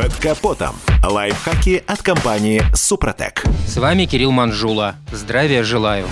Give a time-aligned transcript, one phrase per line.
[0.00, 0.89] Под капотом.
[1.02, 3.42] Лайфхаки от компании «Супротек».
[3.66, 4.96] С вами Кирилл Манжула.
[5.10, 6.06] Здравия желаю.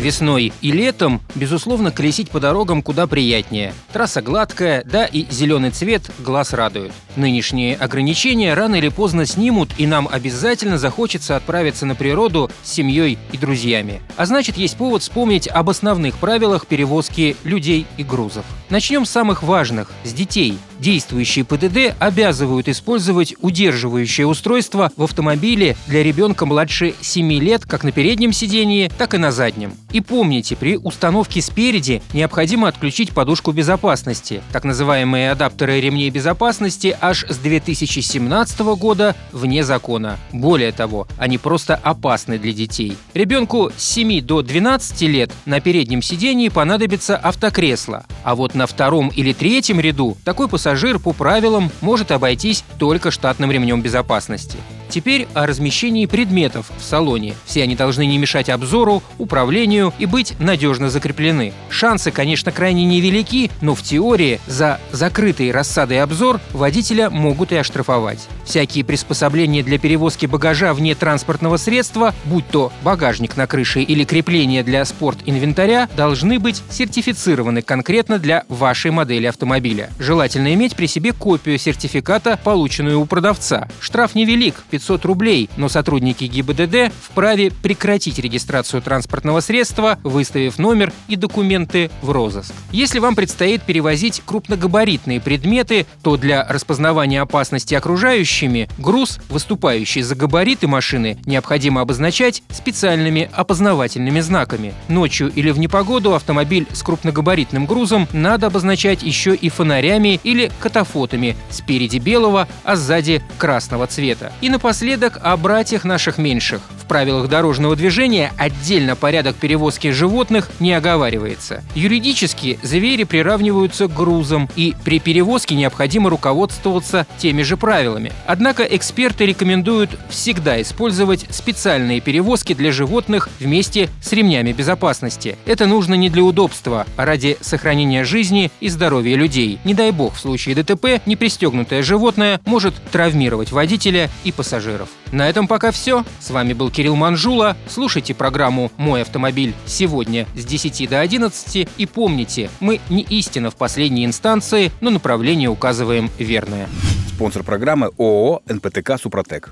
[0.00, 3.72] Весной и летом, безусловно, колесить по дорогам куда приятнее.
[3.92, 6.90] Трасса гладкая, да и зеленый цвет глаз радует.
[7.14, 13.18] Нынешние ограничения рано или поздно снимут, и нам обязательно захочется отправиться на природу с семьей
[13.30, 14.00] и друзьями.
[14.16, 18.44] А значит, есть повод вспомнить об основных правилах перевозки людей и грузов.
[18.70, 20.58] Начнем с самых важных– с детей.
[20.80, 27.92] Действующие ПДД обязывают использовать удерживающее устройство в автомобиле для ребенка младше 7 лет как на
[27.92, 29.74] переднем сидении, так и на заднем.
[29.92, 34.42] И помните, при установке спереди необходимо отключить подушку безопасности.
[34.52, 40.18] Так называемые адаптеры ремней безопасности аж с 2017 года вне закона.
[40.32, 42.96] Более того, они просто опасны для детей.
[43.14, 49.08] Ребенку с 7 до 12 лет на переднем сидении понадобится автокресло, а вот на втором
[49.08, 54.81] или третьем ряду такой пассажир по правилам может обойтись только штатным ремнем безопасности безопасности.
[54.92, 57.34] Теперь о размещении предметов в салоне.
[57.46, 61.54] Все они должны не мешать обзору, управлению и быть надежно закреплены.
[61.70, 68.28] Шансы, конечно, крайне невелики, но в теории за закрытый рассадой обзор водителя могут и оштрафовать.
[68.44, 74.62] Всякие приспособления для перевозки багажа вне транспортного средства, будь то багажник на крыше или крепление
[74.62, 79.88] для спорт-инвентаря, должны быть сертифицированы конкретно для вашей модели автомобиля.
[79.98, 83.70] Желательно иметь при себе копию сертификата, полученную у продавца.
[83.80, 91.14] Штраф невелик– 500 рублей, но сотрудники ГИБДД вправе прекратить регистрацию транспортного средства, выставив номер и
[91.14, 92.52] документы в розыск.
[92.72, 100.66] Если вам предстоит перевозить крупногабаритные предметы, то для распознавания опасности окружающими груз, выступающий за габариты
[100.66, 104.74] машины, необходимо обозначать специальными опознавательными знаками.
[104.88, 111.36] Ночью или в непогоду автомобиль с крупногабаритным грузом надо обозначать еще и фонарями или катафотами
[111.50, 114.32] спереди белого, а сзади красного цвета.
[114.40, 116.62] И напоследок Напоследок о братьях наших меньших.
[116.82, 121.62] В правилах дорожного движения отдельно порядок перевозки животных не оговаривается.
[121.74, 128.12] Юридически звери приравниваются к грузам, и при перевозке необходимо руководствоваться теми же правилами.
[128.26, 135.36] Однако эксперты рекомендуют всегда использовать специальные перевозки для животных вместе с ремнями безопасности.
[135.44, 139.58] Это нужно не для удобства, а ради сохранения жизни и здоровья людей.
[139.64, 144.88] Не дай бог, в случае ДТП непристегнутое животное может травмировать водителя и пассажира пассажиров.
[145.10, 146.04] На этом пока все.
[146.20, 147.56] С вами был Кирилл Манжула.
[147.66, 151.68] Слушайте программу «Мой автомобиль» сегодня с 10 до 11.
[151.76, 156.68] И помните, мы не истина в последней инстанции, но направление указываем верное.
[157.08, 159.50] Спонсор программы ООО «НПТК Супротек».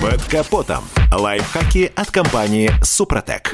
[0.00, 0.84] Под капотом.
[1.12, 3.52] Лайфхаки от компании «Супротек».